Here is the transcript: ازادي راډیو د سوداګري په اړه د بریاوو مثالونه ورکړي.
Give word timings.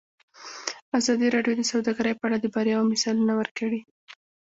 ازادي 0.99 1.27
راډیو 1.35 1.53
د 1.57 1.61
سوداګري 1.71 2.13
په 2.17 2.23
اړه 2.27 2.37
د 2.39 2.45
بریاوو 2.53 2.89
مثالونه 2.93 3.33
ورکړي. 3.37 3.81